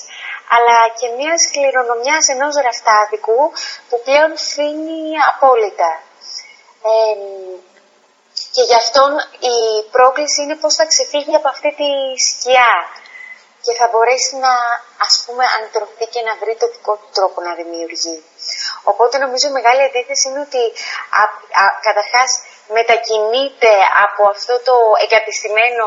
αλλά 0.54 0.78
και 0.98 1.08
μιας 1.16 1.42
κληρονομιάς 1.52 2.24
ενός 2.34 2.54
ραφτάδικου 2.66 3.40
που 3.88 3.96
πλέον 4.04 4.32
φύνει 4.52 5.00
απόλυτα. 5.30 5.90
Και 8.54 8.62
γι' 8.68 8.80
αυτόν 8.82 9.10
η 9.54 9.56
πρόκληση 9.90 10.42
είναι 10.42 10.56
πώς 10.62 10.74
θα 10.74 10.86
ξεφύγει 10.86 11.34
από 11.34 11.48
αυτή 11.48 11.70
τη 11.80 11.90
σκιά 12.28 12.72
και 13.64 13.72
θα 13.78 13.86
μπορέσει 13.90 14.34
να 14.46 14.52
ας 15.06 15.14
πούμε 15.24 15.44
αντρωθεί 15.56 16.06
και 16.14 16.22
να 16.28 16.34
βρει 16.40 16.54
το 16.60 16.66
δικό 16.74 16.92
του 17.00 17.10
τρόπο 17.16 17.38
να 17.46 17.52
δημιουργεί. 17.60 18.18
Οπότε 18.90 19.14
νομίζω 19.24 19.44
η 19.48 19.56
μεγάλη 19.58 19.82
αντίθεση 19.88 20.24
είναι 20.28 20.42
ότι 20.48 20.62
καταρχάς 21.88 22.30
μετακινείται 22.76 23.72
από 24.06 24.22
αυτό 24.34 24.54
το 24.68 24.76
εγκατεστημένο 25.04 25.86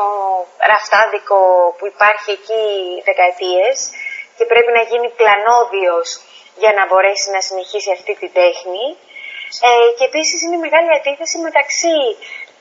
ραφτάδικο 0.70 1.38
που 1.78 1.86
υπάρχει 1.94 2.30
εκεί 2.38 2.64
δεκαετίες 3.08 3.76
και 4.36 4.44
πρέπει 4.50 4.72
να 4.78 4.82
γίνει 4.90 5.08
πλανόδιος 5.20 6.08
για 6.62 6.72
να 6.78 6.82
μπορέσει 6.86 7.28
να 7.36 7.40
συνεχίσει 7.48 7.90
αυτή 7.96 8.12
τη 8.20 8.28
τέχνη. 8.40 8.86
Ε, 9.68 9.70
και 9.96 10.04
επίσης 10.10 10.38
είναι 10.42 10.64
μεγάλη 10.66 10.90
αντίθεση 10.98 11.36
μεταξύ 11.38 11.96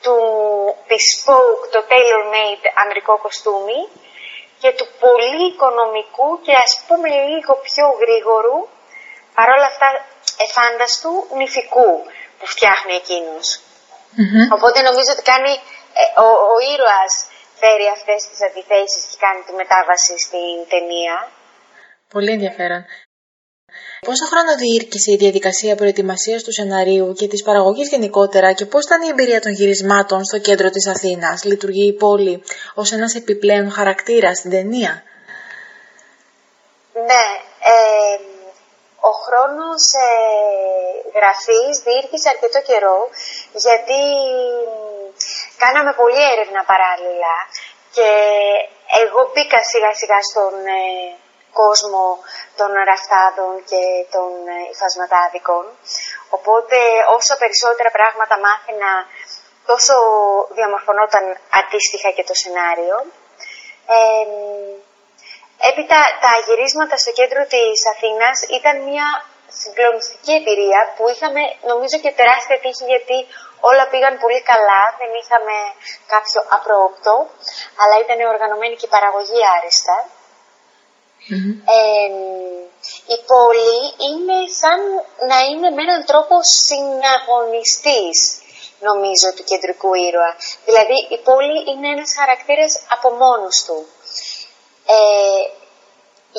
του 0.04 0.18
bespoke, 0.90 1.64
το 1.74 1.80
tailor-made 1.92 2.66
ανδρικό 2.82 3.14
κοστούμι 3.24 3.82
και 4.62 4.70
του 4.78 4.88
πολύ 5.06 5.42
οικονομικού 5.52 6.30
και 6.46 6.54
ας 6.66 6.74
πούμε 6.88 7.08
λίγο 7.30 7.54
πιο 7.68 7.86
γρήγορου 8.02 8.60
παρόλα 9.38 9.68
αυτά 9.74 9.88
εφάνταστου 10.46 11.14
νηφικού 11.40 11.92
που 12.38 12.46
φτιάχνει 12.54 12.96
Οπότε 14.56 14.78
νομίζω 14.88 15.10
ότι 15.16 15.24
κάνει, 15.34 15.54
ε, 16.02 16.04
ο, 16.26 16.28
ο 16.54 16.56
ήρωας 16.74 17.14
φέρει 17.62 17.88
αυτές 17.98 18.20
τις 18.30 18.40
αντιθέσεις 18.48 19.02
και 19.10 19.18
κάνει 19.26 19.42
τη 19.48 19.54
μετάβαση 19.62 20.14
στην 20.26 20.56
ταινία. 20.74 21.16
Πολύ 22.16 22.32
ενδιαφέρον. 22.38 22.82
Πόσο 24.06 24.26
χρόνο 24.26 24.56
διήρκησε 24.56 25.12
η 25.12 25.16
διαδικασία 25.16 25.76
προετοιμασίας 25.76 26.44
του 26.44 26.52
σεναρίου 26.52 27.14
και 27.14 27.28
της 27.28 27.44
παραγωγής 27.44 27.90
γενικότερα 27.90 28.52
και 28.52 28.66
πώς 28.66 28.86
ήταν 28.86 29.02
η 29.02 29.08
εμπειρία 29.08 29.42
των 29.42 29.52
γυρισμάτων 29.52 30.24
στο 30.24 30.38
κέντρο 30.40 30.70
της 30.70 30.88
Αθήνας, 30.88 31.44
λειτουργεί 31.44 31.88
η 31.88 31.94
πόλη 31.94 32.44
ως 32.74 32.92
ένας 32.92 33.16
επιπλέον 33.16 33.72
χαρακτήρας 33.72 34.38
στην 34.38 34.52
ταινία; 34.52 35.04
Ναι, 36.94 37.26
ε, 37.74 38.16
ο 39.10 39.12
χρόνος 39.26 39.84
ε, 39.94 40.12
γραφής 41.16 41.74
διήρκησε 41.86 42.30
αρκετό 42.30 42.60
καιρό 42.70 43.00
γιατί 43.66 44.00
κάναμε 45.64 45.92
πολλή 46.02 46.24
έρευνα 46.34 46.62
παράλληλα 46.72 47.36
και 47.96 48.10
εγώ 49.04 49.22
μπήκα 49.32 49.60
σιγά 49.72 49.92
σιγά 50.00 50.20
στον 50.30 50.54
ε, 50.80 51.23
κόσμο 51.60 52.04
των 52.60 52.70
ραφτάδων 52.90 53.54
και 53.70 53.84
των 54.14 54.30
ε, 54.56 54.58
υφασματάδικων. 54.74 55.64
Οπότε 56.38 56.78
όσο 57.18 57.34
περισσότερα 57.42 57.92
πράγματα 57.98 58.36
μάθαινα 58.46 58.92
τόσο 59.70 59.96
διαμορφωνόταν 60.58 61.26
αντίστοιχα 61.60 62.10
και 62.16 62.28
το 62.30 62.36
σενάριο. 62.42 62.96
Έπειτα 65.70 66.00
τα 66.26 66.32
γυρίσματα 66.46 66.96
στο 67.04 67.12
κέντρο 67.20 67.42
της 67.54 67.80
Αθήνας 67.94 68.38
ήταν 68.58 68.76
μια 68.90 69.08
συγκλονιστική 69.62 70.34
εμπειρία 70.40 70.82
που 70.96 71.04
είχαμε 71.12 71.42
νομίζω 71.72 71.96
και 72.04 72.16
τεράστια 72.20 72.60
τύχη 72.64 72.86
γιατί 72.94 73.18
όλα 73.70 73.84
πήγαν 73.92 74.16
πολύ 74.24 74.42
καλά, 74.52 74.82
δεν 75.00 75.12
είχαμε 75.20 75.56
κάποιο 76.14 76.40
απρόοπτο, 76.58 77.14
αλλά 77.82 77.96
ήταν 78.04 78.18
οργανωμένη 78.34 78.76
και 78.80 78.88
η 78.90 78.94
παραγωγή 78.96 79.42
η 83.16 83.18
πόλη 83.32 83.76
είναι 84.08 84.38
σαν 84.60 84.80
να 85.30 85.40
είναι 85.40 85.70
με 85.70 85.82
έναν 85.82 86.06
τρόπο 86.06 86.36
συναγωνιστής 86.44 88.18
νομίζω 88.80 89.28
του 89.36 89.44
κεντρικού 89.44 89.94
ήρωα. 89.94 90.36
Δηλαδή 90.66 90.98
η 91.16 91.18
πόλη 91.28 91.58
είναι 91.70 91.88
ένας 91.96 92.12
χαρακτήρας 92.20 92.74
από 92.96 93.08
μόνος 93.24 93.64
του. 93.66 93.88
Ε, 94.96 95.44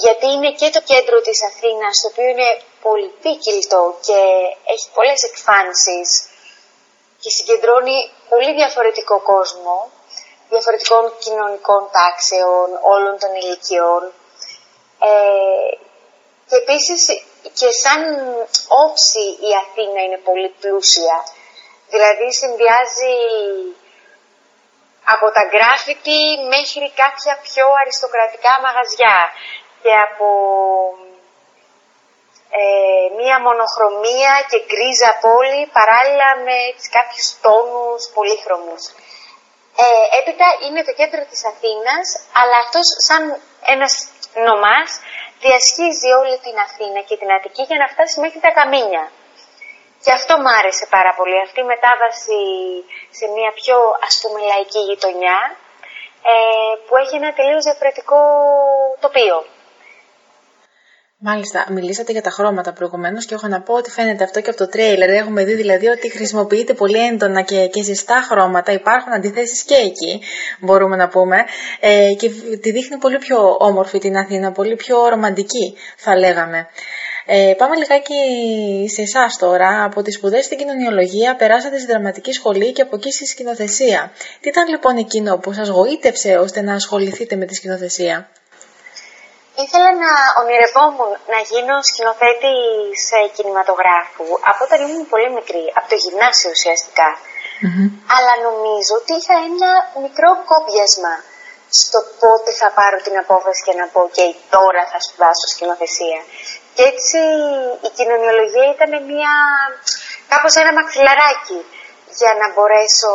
γιατί 0.05 0.27
είναι 0.35 0.53
και 0.61 0.71
το 0.71 0.81
κέντρο 0.91 1.21
της 1.21 1.39
Αθήνας, 1.51 2.01
το 2.01 2.09
οποίο 2.11 2.29
είναι 2.33 2.51
πολυπίκυλτο 2.83 3.99
και 4.07 4.21
έχει 4.73 4.87
πολλές 4.95 5.23
εκφάνσεις 5.23 6.09
και 7.21 7.31
συγκεντρώνει 7.31 7.99
πολύ 8.29 8.53
διαφορετικό 8.55 9.17
κόσμο, 9.33 9.91
διαφορετικών 10.51 11.13
κοινωνικών 11.19 11.83
τάξεων, 11.99 12.69
όλων 12.95 13.15
των 13.19 13.31
ηλικιών. 13.41 14.03
Ε, 15.01 15.77
και 16.49 16.57
επίσης 16.57 17.03
και 17.59 17.71
σαν 17.83 18.01
όψη 18.85 19.25
η 19.49 19.51
Αθήνα 19.63 20.01
είναι 20.03 20.21
πολύ 20.29 20.49
πλούσια. 20.61 21.17
Δηλαδή 21.93 22.27
συνδυάζει 22.33 23.17
από 25.15 25.27
τα 25.37 25.43
γκράφιτι 25.51 26.21
μέχρι 26.55 26.87
κάποια 27.03 27.35
πιο 27.47 27.67
αριστοκρατικά 27.81 28.53
μαγαζιά 28.65 29.19
και 29.83 29.93
από 30.09 30.29
ε, 32.61 33.07
μία 33.19 33.37
μονοχρωμία 33.47 34.35
και 34.51 34.59
γκρίζα 34.69 35.11
πόλη 35.25 35.63
παράλληλα 35.79 36.29
με 36.47 36.59
τις 36.77 36.89
κάποιους 36.97 37.27
τόνους 37.45 38.03
πολύχρωμους. 38.15 38.83
Ε, 39.85 40.05
έπειτα 40.19 40.47
είναι 40.65 40.83
το 40.89 40.93
κέντρο 41.01 41.23
της 41.31 41.41
Αθήνας, 41.53 42.07
αλλά 42.41 42.57
αυτός 42.65 42.87
σαν 43.09 43.23
ένας 43.75 43.93
νομάς 44.49 44.91
διασχίζει 45.45 46.11
όλη 46.21 46.37
την 46.47 46.57
Αθήνα 46.67 47.01
και 47.09 47.17
την 47.21 47.33
Αττική 47.37 47.63
για 47.71 47.79
να 47.83 47.87
φτάσει 47.93 48.21
μέχρι 48.21 48.41
τα 48.41 48.51
Καμίνια. 48.59 49.05
Και 50.05 50.13
αυτό 50.19 50.33
μου 50.41 50.51
άρεσε 50.59 50.87
πάρα 50.97 51.13
πολύ, 51.19 51.39
αυτή 51.47 51.61
η 51.61 51.71
μετάβαση 51.73 52.41
σε 53.19 53.27
μια 53.37 53.51
πιο 53.61 53.77
ας 54.09 54.15
πούμε 54.21 54.39
λαϊκή 54.51 54.81
γειτονιά 54.89 55.39
ε, 56.33 56.35
που 56.85 56.97
έχει 57.03 57.15
ένα 57.21 57.31
τελείως 57.39 57.65
διαφορετικό 57.65 58.21
τοπίο. 59.05 59.39
Μάλιστα, 61.27 61.67
μιλήσατε 61.71 62.13
για 62.13 62.23
τα 62.23 62.31
χρώματα 62.31 62.73
προηγουμένως 62.73 63.25
και 63.27 63.35
έχω 63.35 63.49
να 63.49 63.61
πω 63.61 63.75
ότι 63.75 63.91
φαίνεται 63.91 64.25
αυτό 64.25 64.41
και 64.41 64.51
από 64.51 64.59
το 64.59 64.69
τρέιλερ. 64.69 65.09
Έχουμε 65.11 65.45
δει 65.45 65.55
δηλαδή 65.55 65.87
ότι 65.87 66.11
χρησιμοποιείται 66.11 66.75
πολύ 66.75 66.99
έντονα 67.07 67.43
και, 67.43 67.67
και 67.67 67.83
ζεστά 67.83 68.27
χρώματα. 68.31 68.73
Υπάρχουν 68.73 69.13
αντιθέσεις 69.13 69.63
και 69.63 69.75
εκεί, 69.75 70.21
μπορούμε 70.61 70.97
να 70.97 71.09
πούμε. 71.09 71.37
Ε, 71.81 72.13
και 72.19 72.31
τη 72.61 72.71
δείχνει 72.71 72.97
πολύ 72.97 73.19
πιο 73.19 73.57
όμορφη 73.59 73.99
την 73.99 74.17
Αθήνα, 74.17 74.53
πολύ 74.53 74.77
πιο 74.77 75.09
ρομαντική, 75.09 75.75
θα 75.97 76.17
λέγαμε. 76.17 76.69
Ε, 77.27 77.55
πάμε 77.57 77.77
λιγάκι 77.77 78.15
σε 78.89 79.03
εσάς 79.03 79.37
τώρα. 79.39 79.85
Από 79.85 80.03
τις 80.03 80.15
σπουδές 80.15 80.45
στην 80.45 80.59
κοινωνιολογία 80.59 81.37
περάσατε 81.37 81.79
στη 81.79 81.87
δραματική 81.87 82.33
σχολή 82.33 82.73
και 82.73 82.83
από 82.83 82.97
εκεί 82.97 83.13
στη 83.13 83.27
σκηνοθεσία. 83.27 84.13
Τι 84.41 84.49
ήταν 84.49 84.69
λοιπόν 84.69 84.97
εκείνο 84.97 85.39
που 85.39 85.53
σας 85.53 85.69
γοήτευσε 85.69 86.37
ώστε 86.37 86.61
να 86.61 86.75
ασχοληθείτε 86.75 87.37
με 87.37 87.45
τη 87.45 87.55
σκηνοθεσία; 87.55 88.29
Ήθελα 89.63 89.91
να 90.05 90.13
ονειρευόμουν 90.41 91.13
να 91.33 91.39
γίνω 91.51 91.77
σκηνοθέτη 91.89 92.55
σε 93.09 93.19
κινηματογράφου 93.37 94.27
από 94.51 94.61
όταν 94.67 94.79
ήμουν 94.85 95.07
πολύ 95.13 95.29
μικρή, 95.39 95.65
από 95.79 95.87
το 95.93 95.97
γυμνάσιο 96.05 96.53
Αλλά 98.15 98.33
νομίζω 98.49 98.93
ότι 99.01 99.13
είχα 99.19 99.37
ένα 99.51 99.71
μικρό 100.05 100.31
κόμπιασμα 100.51 101.15
στο 101.81 101.99
πότε 102.21 102.51
θα 102.61 102.69
πάρω 102.79 102.99
την 103.07 103.17
απόφαση 103.25 103.61
και 103.67 103.75
να 103.81 103.87
πω 103.93 104.01
«ΟΚ, 104.07 104.19
τώρα 104.55 104.83
θα 104.91 104.99
σπουδάσω 105.05 105.47
σκηνοθεσία». 105.55 106.21
Και 106.77 106.85
έτσι 106.93 107.21
η 107.89 107.91
κοινωνιολογία 107.99 108.69
ήταν 108.77 108.93
μια, 109.11 109.35
κάπως 110.33 110.53
ένα 110.63 110.73
μαξιλαράκι 110.79 111.59
για 112.21 112.33
να 112.41 112.47
μπορέσω 112.53 113.13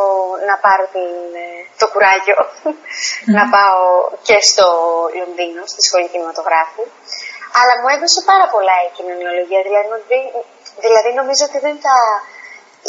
να 0.50 0.56
πάρω 0.66 0.86
την, 0.96 1.14
ε, 1.44 1.48
το 1.82 1.86
κουράγιο 1.94 2.40
να 3.38 3.44
πάω 3.54 3.82
και 4.28 4.38
στο 4.50 4.68
Λονδίνο, 5.20 5.62
στη 5.74 5.82
σχολή 5.88 6.08
κινηματογράφου. 6.14 6.84
Αλλά 7.60 7.74
μου 7.80 7.90
έδωσε 7.96 8.20
πάρα 8.32 8.48
πολλά 8.54 8.76
η 8.88 8.90
κοινωνιολογία. 8.98 9.62
Δηλαδή, 9.68 10.20
δηλαδή 10.86 11.10
νομίζω 11.20 11.44
ότι 11.50 11.60
δεν 11.68 11.78
θα 11.86 11.98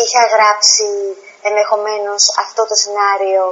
είχα 0.03 0.23
γράψει 0.35 0.89
ενδεχομένως 1.49 2.23
αυτό 2.45 2.63
το 2.71 2.75
σενάριο 2.83 3.45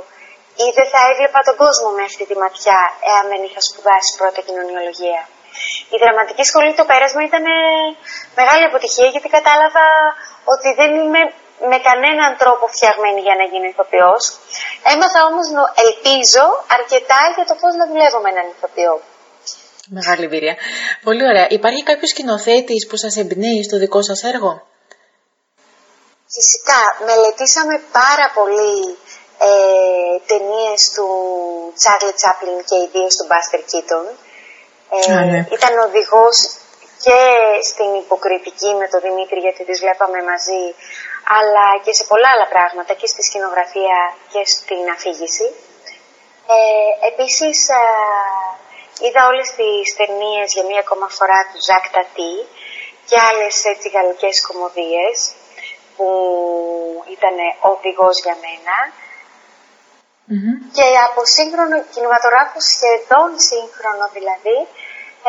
ή 0.64 0.66
δεν 0.78 0.88
θα 0.92 1.00
έβλεπα 1.10 1.40
τον 1.48 1.56
κόσμο 1.62 1.88
με 1.96 2.02
αυτή 2.10 2.24
τη 2.30 2.34
ματιά 2.42 2.80
εάν 3.10 3.24
δεν 3.32 3.40
είχα 3.46 3.60
σπουδάσει 3.68 4.10
πρώτα 4.20 4.40
κοινωνιολογία. 4.48 5.22
Η 5.94 5.96
δραματική 6.02 6.44
σχολή 6.50 6.72
το 6.78 6.84
πέρασμα 6.90 7.22
ήταν 7.30 7.46
μεγάλη 8.40 8.64
αποτυχία 8.70 9.08
γιατί 9.14 9.28
κατάλαβα 9.36 9.86
ότι 10.54 10.68
δεν 10.80 10.90
είμαι 11.00 11.22
με 11.70 11.78
κανέναν 11.88 12.30
τρόπο 12.42 12.64
φτιαγμένη 12.74 13.20
για 13.26 13.36
να 13.40 13.44
γίνω 13.50 13.66
ηθοποιός. 13.72 14.22
Έμαθα 14.92 15.20
όμως, 15.30 15.46
ελπίζω, 15.86 16.44
αρκετά 16.76 17.20
για 17.36 17.46
το 17.50 17.54
πώς 17.60 17.72
να 17.80 17.84
δουλεύω 17.90 18.18
με 18.24 18.28
έναν 18.34 18.46
ηθοποιό. 18.54 18.94
Μεγάλη 19.98 20.24
εμπειρία. 20.28 20.56
Πολύ 21.06 21.24
ωραία. 21.30 21.46
Υπάρχει 21.58 21.82
κάποιος 21.90 22.10
σκηνοθέτης 22.10 22.82
που 22.88 22.96
σας 23.02 23.16
εμπνέει 23.22 23.60
στο 23.68 23.76
δικό 23.82 24.00
σας 24.02 24.20
έργο; 24.32 24.52
Φυσικά. 26.36 26.80
Μελετήσαμε 27.08 27.74
πάρα 28.00 28.26
πολύ 28.38 28.74
ε, 29.48 29.50
ταινίες 30.30 30.80
του 30.94 31.08
Τσάρλι 31.78 32.12
Τσάπλιν 32.18 32.58
και 32.68 32.76
ιδίως 32.86 33.14
του 33.16 33.26
Μπάστερ 33.28 33.62
Κίτον. 33.70 34.04
Ε, 34.96 35.24
ναι. 35.30 35.40
Ήταν 35.56 35.72
οδηγός 35.86 36.36
και 37.04 37.20
στην 37.70 37.90
υποκριτική 38.02 38.70
με 38.80 38.86
τον 38.92 39.00
Δημήτρη 39.06 39.38
γιατί 39.46 39.62
τις 39.68 39.78
βλέπαμε 39.84 40.18
μαζί 40.30 40.62
αλλά 41.36 41.66
και 41.84 41.92
σε 41.98 42.04
πολλά 42.10 42.28
άλλα 42.34 42.48
πράγματα 42.54 42.92
και 43.00 43.06
στη 43.12 43.22
σκηνογραφία 43.28 43.98
και 44.32 44.42
στην 44.54 44.84
αφήγηση. 44.96 45.48
Ε, 46.56 46.90
επίσης 47.10 47.58
ε, 47.68 47.82
είδα 49.04 49.22
όλες 49.30 49.48
τις 49.58 49.86
ταινίες 49.98 50.48
για 50.54 50.64
μία 50.68 50.80
ακόμα 50.86 51.08
φορά 51.18 51.40
του 51.50 51.60
Ζακ 51.66 51.84
Τατί 51.94 52.34
και 53.08 53.18
άλλες 53.28 53.54
έτσι 53.72 53.88
γαλλικές 53.94 54.36
κομμωδίες 54.46 55.16
που 55.96 56.08
ήταν 57.16 57.36
οδηγός 57.72 58.16
για 58.24 58.36
μένα. 58.44 58.76
Και 60.76 60.86
από 61.08 61.20
σύγχρονο 61.36 61.76
κινηματογράφο, 61.92 62.58
σχεδόν 62.72 63.30
σύγχρονο 63.50 64.06
δηλαδή, 64.16 64.58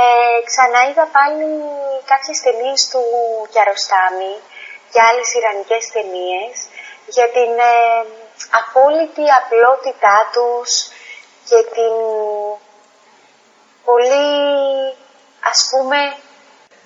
ε, 0.02 0.38
ξαναείδα 0.50 1.06
πάλι 1.18 1.48
κάποιες 2.12 2.38
ταινίες 2.46 2.82
του 2.92 3.04
Κιαροστάμι 3.52 4.34
και 4.92 5.02
άλλες 5.10 5.34
ιρανικές 5.40 5.84
ταινίες 5.94 6.56
για 7.16 7.28
την 7.36 7.52
ε, 7.74 7.74
απόλυτη 8.62 9.26
απλότητά 9.40 10.18
τους 10.34 10.70
και 11.50 11.60
την 11.76 11.94
πολύ 13.90 14.28
ας 15.52 15.60
πούμε 15.72 16.00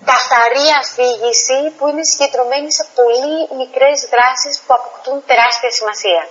καθαρή 0.05 0.67
αφήγηση 0.81 1.59
που 1.77 1.87
είναι 1.87 2.03
συγκεντρωμένη 2.03 2.73
σε 2.73 2.85
πολύ 2.95 3.35
μικρές 3.59 3.97
δράσεις 4.13 4.55
που 4.59 4.73
αποκτούν 4.73 5.23
τεράστια 5.25 5.71
σημασία. 5.71 6.27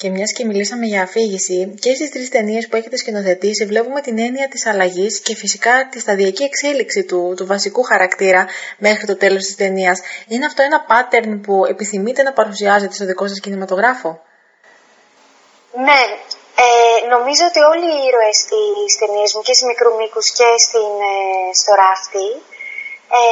Και 0.00 0.08
μιας 0.10 0.32
και 0.32 0.44
μιλήσαμε 0.44 0.86
για 0.86 1.02
αφήγηση, 1.02 1.74
και 1.80 1.94
στις 1.94 2.10
τρεις 2.10 2.28
ταινίες 2.28 2.68
που 2.68 2.76
έχετε 2.76 2.96
σκηνοθετήσει, 2.96 3.64
βλέπουμε 3.66 4.00
την 4.00 4.18
έννοια 4.18 4.48
της 4.48 4.66
αλλαγής 4.66 5.20
και 5.20 5.34
φυσικά 5.34 5.88
τη 5.90 5.98
σταδιακή 6.00 6.42
εξέλιξη 6.42 7.04
του, 7.04 7.34
του 7.36 7.46
βασικού 7.46 7.82
χαρακτήρα 7.82 8.46
μέχρι 8.78 9.06
το 9.06 9.16
τέλος 9.16 9.42
της 9.44 9.56
ταινίας. 9.56 10.00
Είναι 10.28 10.46
αυτό 10.46 10.62
ένα 10.62 10.78
pattern 10.90 11.40
που 11.44 11.64
επιθυμείτε 11.64 12.22
να 12.22 12.32
παρουσιάζετε 12.32 12.94
στο 12.94 13.04
δικό 13.04 13.26
σας 13.28 13.40
κινηματογράφο; 13.40 14.10
Ναι, 15.86 16.00
ε, 16.64 17.06
νομίζω 17.14 17.44
ότι 17.50 17.60
όλοι 17.72 17.88
οι 17.94 18.00
ήρωες 18.08 18.36
στις 18.44 18.90
ταινίες 19.00 19.30
μου 19.34 19.42
και 19.46 19.54
σε 19.58 19.64
μικρού 19.70 19.90
μήκου 19.98 20.22
και 20.38 20.48
στην, 20.66 20.92
ε, 21.12 21.14
στο 21.60 21.72
ράφτη 21.82 22.28
ε, 23.18 23.22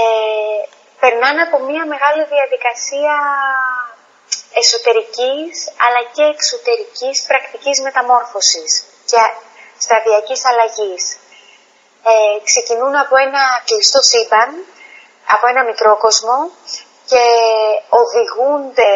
περνάνε 1.01 1.43
από 1.49 1.57
μια 1.69 1.85
μεγάλη 1.93 2.23
διαδικασία 2.35 3.15
εσωτερικής 4.61 5.53
αλλά 5.85 6.01
και 6.15 6.25
εξωτερικής 6.35 7.17
πρακτικής 7.29 7.77
μεταμόρφωσης 7.87 8.71
και 9.11 9.23
σταδιακής 9.85 10.41
αλλαγής. 10.51 11.03
Ε, 12.11 12.39
ξεκινούν 12.49 12.95
από 13.05 13.15
ένα 13.27 13.43
κλειστό 13.69 14.01
σύμπαν, 14.11 14.51
από 15.35 15.45
ένα 15.53 15.63
μικρό 15.71 15.93
κόσμο 16.05 16.37
και 17.11 17.25
οδηγούνται 18.01 18.93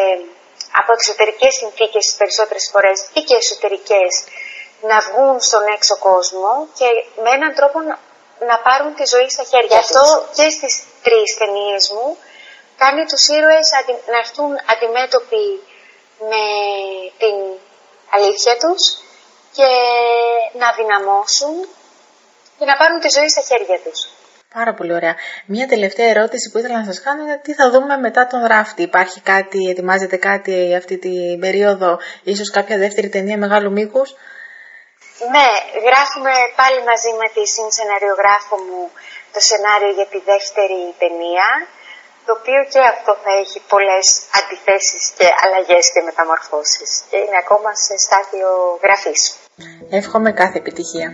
από 0.79 0.89
εξωτερικές 0.97 1.53
συνθήκες 1.59 2.03
τις 2.05 2.15
περισσότερες 2.19 2.65
φορές 2.71 2.97
ή 3.13 3.21
και 3.27 3.35
εσωτερικές 3.35 4.11
να 4.89 4.97
βγουν 5.07 5.35
στον 5.49 5.63
έξω 5.75 5.95
κόσμο 5.97 6.53
και 6.77 6.87
με 7.23 7.29
έναν 7.37 7.51
τρόπο 7.55 7.79
να 8.49 8.55
πάρουν 8.65 8.93
τη 8.95 9.05
ζωή 9.13 9.29
στα 9.29 9.43
χέρια 9.51 9.77
τους. 9.77 9.95
Αυτό 9.95 10.03
και 10.37 10.49
στις 10.49 10.73
τρεις 11.05 11.29
ταινίες 11.39 11.83
μου 11.93 12.17
κάνει 12.83 13.03
τους 13.11 13.23
ήρωες 13.37 13.67
να 14.11 14.17
έρθουν 14.23 14.51
αντιμέτωποι 14.71 15.45
με 16.31 16.43
την 17.21 17.35
αλήθεια 18.15 18.55
τους 18.61 18.81
και 19.57 19.69
να 20.61 20.67
δυναμώσουν 20.79 21.55
και 22.57 22.65
να 22.65 22.75
πάρουν 22.79 22.99
τη 22.99 23.09
ζωή 23.17 23.29
στα 23.29 23.43
χέρια 23.49 23.79
τους. 23.83 23.99
Πάρα 24.57 24.73
πολύ 24.77 24.93
ωραία. 24.99 25.15
Μία 25.53 25.67
τελευταία 25.67 26.09
ερώτηση 26.15 26.45
που 26.49 26.57
ήθελα 26.57 26.77
να 26.77 26.85
σας 26.91 27.01
κάνω 27.05 27.21
είναι 27.23 27.39
τι 27.45 27.53
θα 27.53 27.65
δούμε 27.73 27.97
μετά 27.97 28.27
τον 28.31 28.41
ράφτη. 28.53 28.81
Υπάρχει 28.81 29.19
κάτι, 29.33 29.59
ετοιμάζεται 29.71 30.17
κάτι 30.17 30.75
αυτή 30.75 30.95
την 30.97 31.39
περίοδο, 31.39 31.99
ίσως 32.23 32.49
κάποια 32.49 32.77
δεύτερη 32.77 33.09
ταινία 33.09 33.37
μεγάλου 33.37 33.71
μήκους; 33.71 34.09
Ναι, 35.33 35.47
γράφουμε 35.87 36.33
πάλι 36.59 36.79
μαζί 36.89 37.11
με 37.21 37.27
τη 37.35 37.43
συνσεναριογράφο 37.55 38.55
μου 38.67 38.81
το 39.33 39.39
σενάριο 39.49 39.91
για 39.97 40.07
τη 40.13 40.19
δεύτερη 40.31 40.81
ταινία 41.01 41.47
το 42.25 42.31
οποίο 42.39 42.59
και 42.73 42.81
αυτό 42.93 43.11
θα 43.23 43.31
έχει 43.41 43.59
πολλές 43.73 44.07
αντιθέσεις 44.39 45.03
και 45.17 45.27
αλλαγές 45.43 45.85
και 45.93 46.01
μεταμορφώσεις 46.09 46.89
και 47.09 47.17
είναι 47.23 47.39
ακόμα 47.45 47.69
σε 47.85 47.93
στάδιο 48.05 48.49
γραφής. 48.83 49.21
Εύχομαι 49.99 50.31
κάθε 50.41 50.57
επιτυχία. 50.63 51.09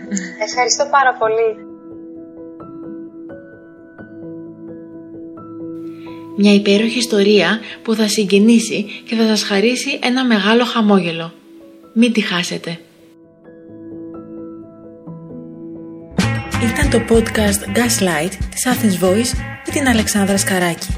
Ευχαριστώ 0.46 0.84
πάρα 0.96 1.12
πολύ. 1.20 1.50
Μια 6.40 6.54
υπέροχη 6.54 6.98
ιστορία 6.98 7.60
που 7.82 7.94
θα 7.94 8.08
συγκινήσει 8.08 9.02
και 9.06 9.14
θα 9.16 9.26
σας 9.26 9.42
χαρίσει 9.42 9.98
ένα 10.02 10.24
μεγάλο 10.24 10.64
χαμόγελο. 10.64 11.32
Μην 11.94 12.12
τη 12.12 12.20
χάσετε. 12.20 12.80
Ήταν 16.62 16.90
το 16.90 17.14
podcast 17.14 17.78
Gaslight 17.78 18.32
της 18.50 18.66
Athens 18.66 19.04
Voice 19.04 19.32
με 19.66 19.72
την 19.72 19.88
Αλεξάνδρα 19.88 20.36
Σκαράκη. 20.36 20.97